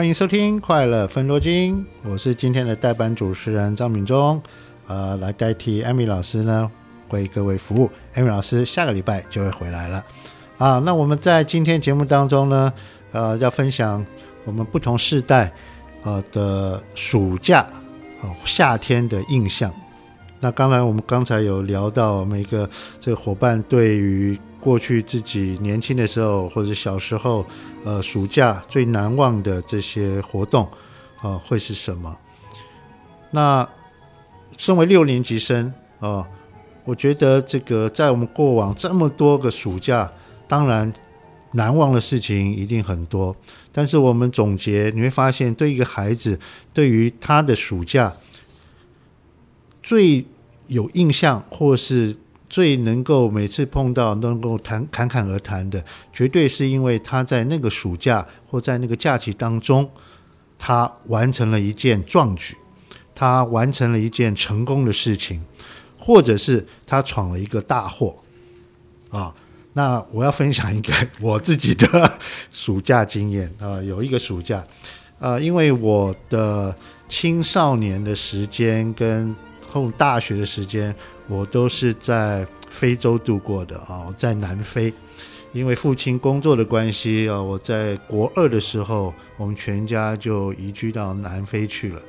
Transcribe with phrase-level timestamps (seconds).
[0.00, 1.76] 欢迎收听《快乐分多金》，
[2.10, 4.40] 我是今天的代班主持人张敏忠，
[4.86, 6.70] 呃，来代替艾米老师呢
[7.10, 7.90] 为各位服务。
[8.14, 10.02] 艾米老师下个礼拜就会回来了
[10.56, 10.78] 啊。
[10.86, 12.72] 那我们在今天节目当中呢，
[13.12, 14.02] 呃，要分享
[14.46, 15.52] 我们不同世代
[16.02, 17.66] 呃的暑假、
[18.46, 19.70] 夏天的印象。
[20.40, 22.66] 那刚才我们刚才有聊到每个
[22.98, 27.44] 这个伙伴对于过去自己年轻的时候或者小时候，
[27.84, 30.68] 呃，暑假最难忘的这些活动，
[31.22, 32.16] 啊、会是什么？
[33.30, 33.68] 那
[34.56, 36.26] 身为六年级生啊、
[36.84, 40.10] 我觉得这个在我们过往这么多个暑假，
[40.48, 40.92] 当然
[41.52, 43.34] 难忘的事情一定很多。
[43.72, 46.38] 但是我们总结，你会发现，对一个孩子，
[46.72, 48.16] 对于他的暑假
[49.82, 50.26] 最
[50.66, 52.16] 有印象，或是
[52.50, 59.88] 最能够每次碰到能够谈侃侃而谈的，绝对是因为他在那个暑假或在那个假期当中，
[60.58, 62.56] 他完成了一件壮举，
[63.14, 65.44] 他完成了一件成功的事情，
[65.96, 68.16] 或者是他闯了一个大祸
[69.10, 69.32] 啊。
[69.74, 72.18] 那我要分享一个我自己的
[72.50, 74.66] 暑假经验啊，有一个暑假，
[75.20, 76.74] 呃，因为我的
[77.08, 79.32] 青少年的时间跟
[79.68, 80.92] 后大学的时间。
[81.30, 84.92] 我都是在非洲度过的啊，在南非，
[85.52, 92.02] 因为父亲工作的关系啊，我在国二的时候，我们全家就移居到南非去了。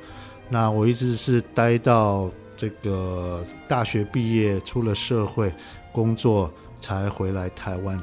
[0.48, 5.54] 那我一直是待到这个大学毕业，出了社会
[5.92, 7.96] 工作才回来台湾。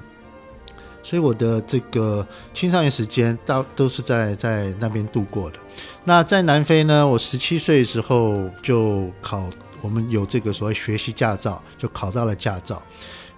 [1.03, 5.59] 所以我的这个青少年时间到都是在在那边度过的。
[6.05, 9.49] 那在南非呢，我十七岁的时候就考。
[9.81, 12.81] 我们有这个所谓学习驾照，就考到了驾照。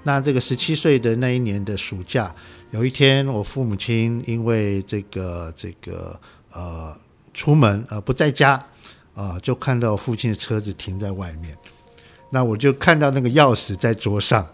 [0.03, 2.33] 那这个十七岁的那一年的暑假，
[2.71, 6.19] 有一天我父母亲因为这个这个
[6.51, 6.95] 呃
[7.33, 8.59] 出门呃不在家
[9.13, 11.55] 啊、就看到父亲的车子停在外面。
[12.31, 14.47] 那我就看到那个钥匙在桌上，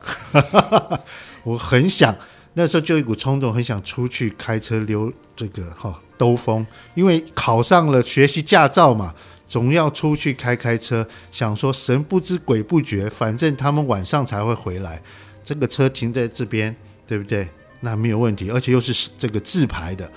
[1.44, 2.14] 我很想
[2.56, 6.66] 那时候就一股冲动，很想出去开车溜这个哈、兜风，
[6.96, 9.14] 因为考上了学习驾照嘛。
[9.48, 15.02] 总要出去开开车，想说神不知鬼不觉，反正他们晚上才会回来。
[15.44, 16.76] 这个车停在这边，
[17.08, 17.48] 对不对？
[17.80, 20.12] 那没有问题，而且又是这个自排的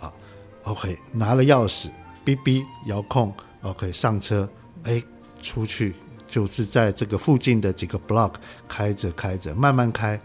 [0.00, 0.12] 啊。
[0.64, 1.88] OK，拿了钥匙，
[2.24, 3.32] 哔哔遥控
[3.62, 4.48] ，OK 上车，
[4.82, 5.00] 哎，
[5.40, 5.94] 出去
[6.26, 8.32] 就是在这个附近的几个 block
[8.66, 10.20] 开着开着，慢慢开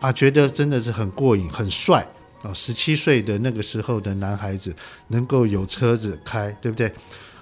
[0.00, 2.04] 啊，觉得真的是很过瘾，很帅
[2.42, 2.52] 啊！
[2.54, 4.74] 十七岁的那个时候的男孩子
[5.08, 6.90] 能够有车子开，对不对？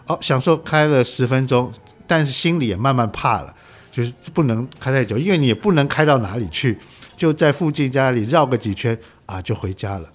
[0.09, 1.71] 哦，享受开了十分钟，
[2.07, 3.55] 但是心里也慢慢怕了，
[3.93, 6.79] 就是不能开太久，因为你也不能开到哪里去，
[7.15, 10.11] 就在附近家里绕个几圈啊，就回家了。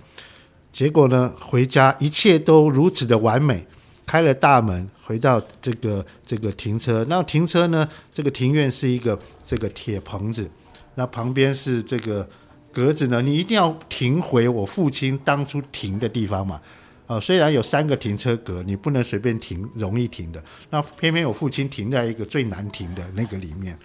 [0.72, 3.68] 结果呢，回家一切都如此的完美，
[4.04, 10.50] 开了大门，回到这个这个停车，那停车呢，这个庭院是一个这个铁棚子，
[10.96, 12.28] 那旁边是这个
[12.72, 16.60] 格子呢，你一定要停回我父亲当初停的地方嘛。
[17.06, 20.42] 啊，虽然有三个停车格，你不能随便停，容易停的。
[20.70, 23.78] 那偏偏我父亲停在一个最难停的那个里面。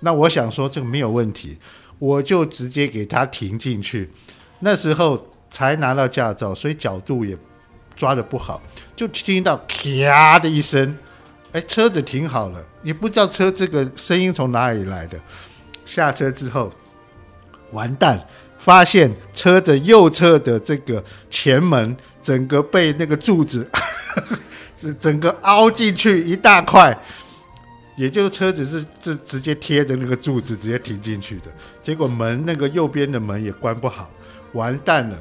[0.00, 1.58] 那我想说这个没有问题，
[1.98, 4.10] 我就直接给他停进去。
[4.60, 7.36] 那时候才拿到驾照，所以角度也
[7.96, 8.62] 抓得不好，
[8.94, 10.96] 就听到咔的一声，
[11.52, 15.18] 哎，车子停好了，也不知道车这个声音从哪里来的。
[15.84, 16.72] 下车之后，
[17.72, 18.26] 完蛋，
[18.64, 21.96] 发现车的右侧的这个前门。
[22.24, 23.70] 整个被那个柱子，
[24.78, 26.98] 是整个凹进去一大块，
[27.98, 31.52] 也就是车子是直直接贴着那个柱子直接停进去的。
[31.82, 34.10] 结果门那个右边的门也关不好，
[34.54, 35.18] 完蛋了。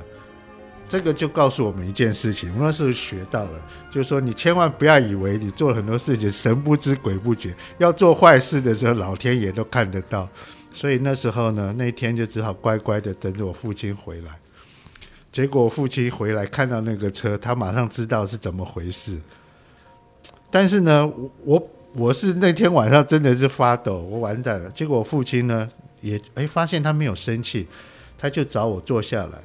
[0.93, 3.59] 这个就告诉我们一件事情，我那时候学到了，
[3.89, 10.29] 就是说你千万不要以为你做了很多事情神不知鬼不觉，要做坏事的时候老天爷都看得到。
[10.71, 14.37] 所以那时候呢，那天就只好乖乖的等着我父亲回来。
[15.31, 19.19] 结果父亲回来看到那个车，他马上知道是怎么回事。
[20.51, 21.11] 但是呢，
[21.43, 24.69] 我我是那天晚上真的是发抖，我完蛋了。
[24.69, 25.67] 结果我父亲呢
[26.01, 27.65] 也哎发现他没有生气，
[28.15, 29.41] 他就找我坐下来。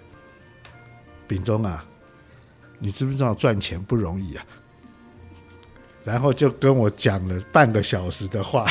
[1.29, 1.85] 秉忠啊，
[2.81, 4.45] 你知不知道赚钱不容易啊？
[6.03, 8.67] 然后就跟我讲了半个小时的话。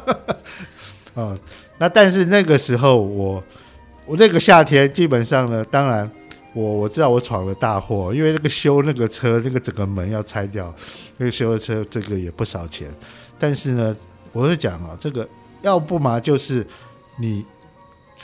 [1.14, 1.38] 哦，
[1.78, 3.42] 那但是那个时候我。
[4.06, 6.10] 我那个夏天基本上呢，当然
[6.52, 10.74] 我我知道我闯了大祸，因为那个修那个车，那个整个门要拆掉，
[11.16, 12.90] 那个修的车这个也不少钱。
[13.38, 13.96] 但是呢，
[14.32, 15.28] 我是讲啊，这个
[15.62, 16.66] 要不嘛就是
[17.18, 17.46] 你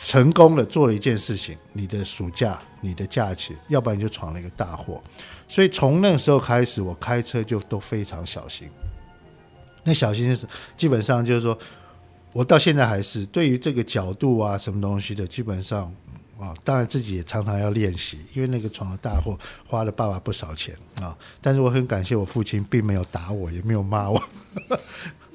[0.02, 5.02] 成功的做了一件事情，你的暑假、你的假期，要不然就闯了一个大祸。
[5.48, 8.68] 所以从那时候开始，我开车就都非常小心。
[9.84, 10.46] 那小心是
[10.76, 11.58] 基本上就是说，
[12.34, 15.92] 我到现在还是对于这个角度啊，什么东西的，基本上
[16.38, 21.16] 啊，当然自己也常常要练习，因为那个闯了大祸，花了爸爸不少钱啊。
[21.40, 24.22] 但是我很感谢我父亲，并没有打我，也没有骂我，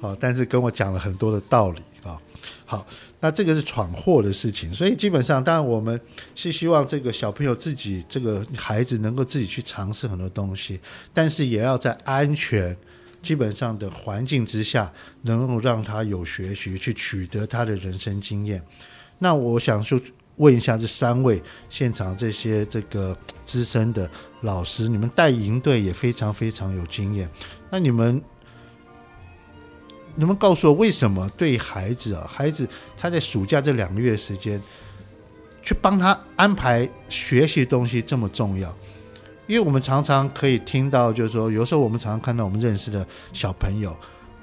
[0.00, 2.20] 啊，但是跟我讲了很多的道理啊。
[2.64, 2.86] 好，
[3.20, 6.00] 那这个是闯祸的事情，所以基本上，当然我们
[6.34, 10.80] 是希望这个小朋友自己，这个孩子能够自己去尝试很多东西，
[11.12, 12.76] 但是也要在安全。
[13.22, 18.60] 基本上的环境之下，能够让他有学习，去取得他的人生经验。
[19.20, 19.96] 那我想说，
[20.36, 27.28] 问一下这三位现场这些这个资深的老师，你们带营队也非常非常有经验。
[27.70, 28.22] 那你们
[30.14, 34.60] 能不能告诉我，为什么对孩子啊，孩子他在暑假这两个月时间，
[35.62, 38.74] 去帮他安排学习东西这么重要？
[39.46, 43.94] 因为我们常常可以听到，就是说，有时候我们常常看到我们认识的小朋友，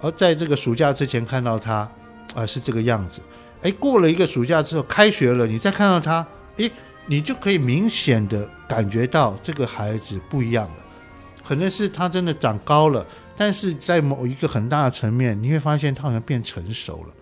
[0.02, 1.90] 而在这个暑假之前看到他，
[2.36, 3.22] 啊、是这个样子。
[3.62, 6.26] 哎，过了一个暑假之后，开学了，你再看到他，
[6.58, 6.70] 哎，
[7.08, 10.76] 你就可以明显的感觉到这个孩子不一样了。
[11.44, 17.14] 可能是他真的长高了，但是在某一个很大的层面，你会发现他好像变成熟了。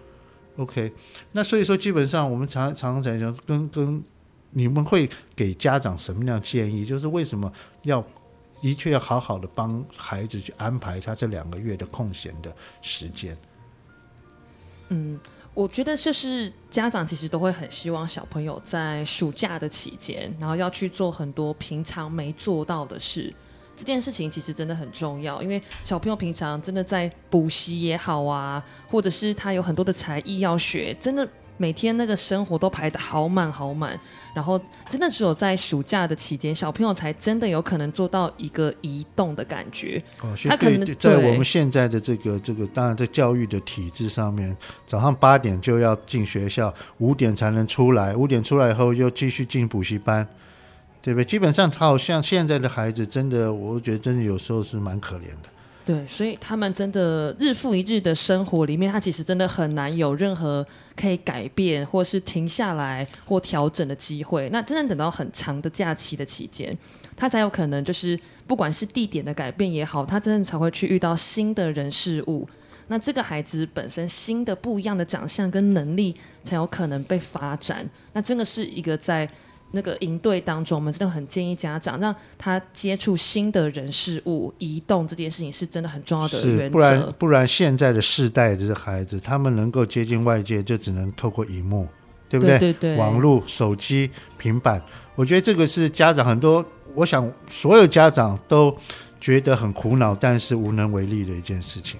[0.58, 0.92] OK，
[1.32, 4.04] 那所以说，基本上我们常常常讲跟跟。
[4.52, 6.86] 你们会给家长什么样的建议？
[6.86, 7.52] 就是为什么
[7.84, 8.04] 要
[8.62, 13.38] 的确要好好的帮孩子去安排他这两个月的空闲的时间？
[14.88, 15.20] 嗯，
[15.58, 23.34] 我觉得就是家长其实都会很希望小朋友在暑假的期间，然后要去做很多平常没做到的事。
[23.76, 31.28] 这件事情其实真的很重要，因为小朋友平常真的在补习也好啊，或者是他有很多的才艺要学，真的。
[31.58, 34.00] 每天那个生活都排得好满好满，
[34.34, 34.60] 然后
[34.90, 40.02] 真的只有在暑假的期间，小朋友才真的有可能做到一个移动的感觉。
[40.22, 44.56] 哦，他可能在我们现在的这个这个，当然在教育的体制上面，
[44.86, 50.28] 早上八点就要进学校，五点才能出来，五点出来以后又继续进补习班，
[51.02, 51.26] 对不对？
[51.26, 55.50] 基本上他好像现在的孩子，真的，我觉得真的有时候是蛮可怜的。
[55.88, 60.66] 对，所以他们真的日复一日的生活里面，他其实真的很难有任何
[60.98, 64.50] 可以改变或是停下来或调整的机会。
[64.50, 66.78] 那真正等到很长的假期的期间，
[67.16, 72.46] 他才有可能就是不管是地点的改变也好，他真正才会去遇到新的人事物。
[72.90, 76.14] 那这个孩子本身新的不一样的长相跟能力
[76.44, 77.90] 才有可能被发展。
[78.12, 79.30] 那真的是一个在。
[79.78, 86.70] 那个营队当中，我们真的很建议家长让他接触新的人事物，移动这件事情是真的很重要的原则。
[86.72, 91.88] 不然不然，现在的世代的孩子，他们能够接近外界，就只能透过荧幕，
[92.28, 92.58] 对不对？
[92.58, 92.98] 对对对。
[92.98, 94.10] 网络、手机、
[94.40, 94.82] 平板，
[95.14, 96.66] 我觉得这个是家长很多，
[96.96, 98.76] 我想所有家长都
[99.22, 102.00] 觉得很苦恼，但是无能为力的一件事情，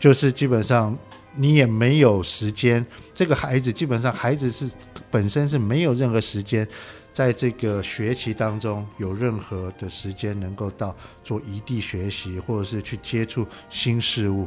[0.00, 0.96] 就是基本上
[1.34, 4.70] 你也没有时间，这个孩子基本上孩子是。
[5.10, 6.66] 本身是没有任何时间，
[7.12, 14.46] 在这个学习当中有任何的时间能够到做异地学习，或者是去接触新事物，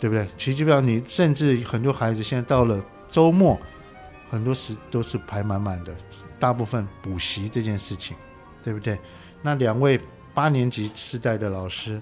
[0.00, 0.26] 对不对？
[0.36, 3.60] 其实基本上你甚至很多孩子现在到了周末，
[4.30, 5.96] 很多时都是排满满的，
[6.38, 8.16] 大部分补习这件事情，
[8.62, 8.98] 对不对？
[9.42, 10.00] 那两位
[10.32, 12.00] 八年级世代的老师。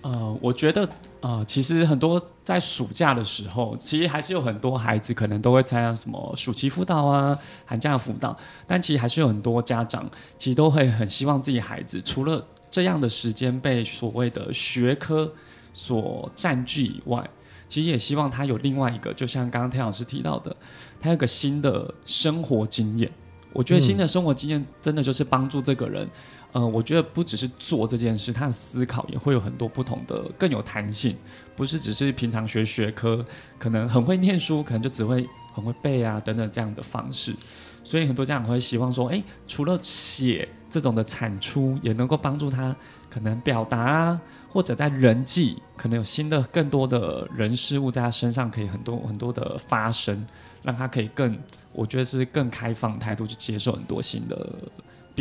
[0.00, 0.88] 呃，我觉得
[1.20, 7.36] 呃，其实很多在暑假的时候，其实还是有很多孩子可能都会参加什么暑期辅导啊、
[7.66, 8.36] 寒假辅导，
[8.66, 15.32] 但其实还是有很多家长其实都会很希望自己孩子除了这样的时间被所谓的学科
[15.74, 17.28] 所占据以外，
[17.68, 20.56] 其实也希望他有另外一个，就像刚刚天老师提到的，
[21.00, 23.10] 他有个新的生活经验。
[23.52, 26.08] 我觉得新的生活经验真的就是帮助这个人。
[26.52, 31.14] 呃，我觉得不只是做这件事，他的思考也会有很多不同的，更有弹性。
[31.54, 33.24] 不是只是平常学学科，
[33.58, 37.34] 可能很会念书，可能就只会很会背啊等等这样的方式。
[37.84, 42.74] 所以很多家长会希望说，诶，除了写这种的产出，也能够帮助他
[43.10, 50.26] 可能表达啊，或者在人际可能有新的更多的人事物在他身上可以很多很多的发生，
[50.62, 51.38] 让他可以更，
[51.72, 54.54] 我觉得是更开放态度去接受很多新的。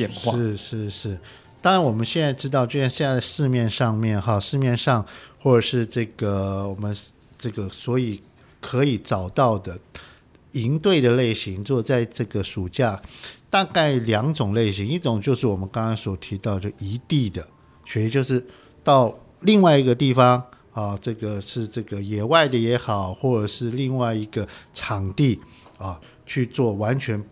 [0.06, 1.20] 是是是，
[1.62, 5.04] 当然我们现在知道，就像现在市面上面哈，市面上
[5.42, 6.96] 或者是这个我们
[7.38, 8.22] 这个所以
[8.60, 9.80] 可以找到的
[10.51, 13.01] 营队的类型，做在这个暑假
[13.50, 17.48] 大概两种类型，一种就是我们刚刚所提到的移地的
[17.86, 18.46] 学习，就是
[18.84, 25.39] 到另外一个地方啊，这个是这个野外的也好，或者是另外一个场地
[25.77, 27.24] 啊去做完全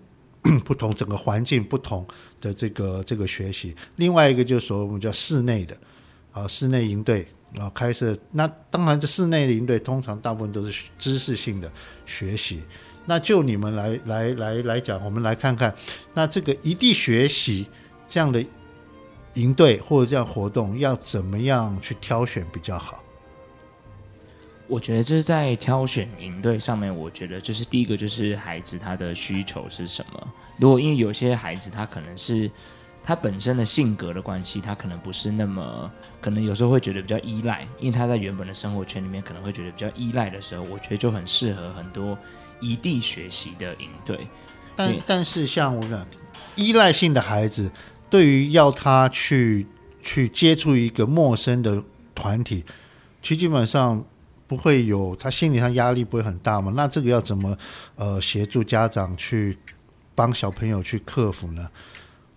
[0.63, 2.05] 不同整个环境不同
[2.39, 3.75] 的这个这个学习。
[3.95, 5.77] 另外一个就是说我们叫室内的
[6.31, 8.17] 啊室内营队啊开设。
[8.31, 11.71] 那当然这室内的营队通常大部分都是知识性的
[12.05, 12.61] 学习。
[13.05, 15.73] 那就你们来来来来讲，我们来看看
[16.13, 17.67] 那这个一地学习
[18.07, 18.43] 这样的
[19.35, 23.03] 营队或者这样活动要怎么样去挑选比较好？
[24.67, 30.27] 我觉得这是在挑选营队上面，我觉得就是第一个就是孩子他的需求是什么。
[30.57, 32.50] 如果因为有些孩子他可能是
[33.03, 42.17] 他本身的性格的关系，他可能不是那么可能有时候会觉得比较依赖，因为他在原本的生活圈里面可能会觉得比较依赖的时候，我觉得就很适合很多
[42.60, 44.27] 异地学习的营队。
[44.75, 46.03] 但但是像我讲
[46.55, 47.69] 依赖性的孩子，
[48.10, 49.67] 对于要他去
[50.01, 51.84] 去接触一个陌生的
[52.15, 52.65] 团体，
[53.22, 54.03] 其实基本上。
[54.47, 56.71] 不会有他心理上压力不会很大吗？
[56.75, 57.57] 那这个要怎么
[57.95, 59.57] 呃协助家长去
[60.13, 61.69] 帮小朋友去克服呢？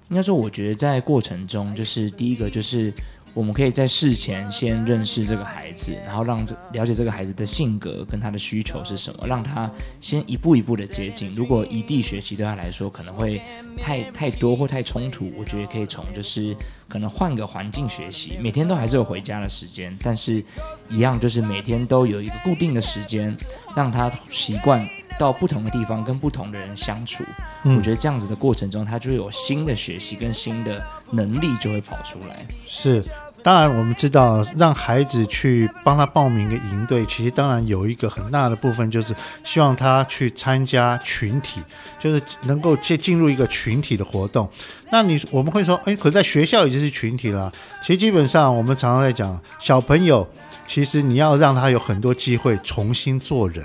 [0.09, 2.93] 应该说，我觉得在过程中，就是第一个就是。
[3.35, 9.71] 我们可以在事前先认识这个孩子，然后让这了解这个孩子的性格跟他的需求是什么，让他
[10.01, 11.33] 先一步一步的接近。
[11.35, 13.41] 如果异地学习对他来说可能会
[13.81, 16.57] 太太多或太冲突，我觉得可以从就是
[16.89, 20.43] 可能换个环境学习，每天都还是有回家的时间，但是
[20.89, 23.37] 一样就是每天都有一个固定的时间，
[23.77, 24.85] 让他习惯
[25.19, 27.25] 到不同的地方跟不同的人相处。
[27.65, 32.47] 嗯，我觉得这样子的过程中，他就有新的学习跟新的能力就会跑出来。
[32.65, 33.05] 是。
[33.41, 41.63] 当然，我们知道让孩子去帮他报名一个营队，其实当然有一个很大的部分就是希望他去参加群体，
[42.01, 44.51] 就是能够进进入一个群体的活动。
[44.91, 47.51] 那你我们会说，哎，可在学校已经是群体了。
[47.81, 50.29] 其实基本上我们常常在讲，小朋友
[50.67, 53.65] 其实你要让他有很多机会重新做人。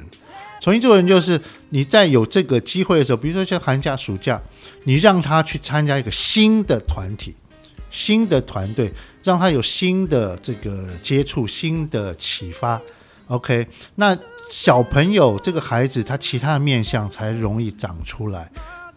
[0.63, 1.41] 重新做人就是
[1.71, 4.41] 你在有这个机会的时候，比如说像寒假、暑假，
[4.85, 7.35] 你让他去参加一个新的团体。
[7.89, 8.91] 新的团队
[9.21, 12.81] 让他有新的这个接触，新的启发。
[13.27, 14.17] OK，那
[14.49, 18.49] 小朋友这个孩子他其他的面相才容易长出来，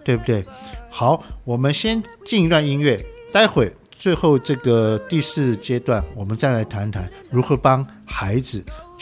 [0.05, 0.47] 对不对？
[0.89, 8.65] 好，我们先进一段音乐，待会最后这个第四阶段，我们再来谈谈如何帮孩子。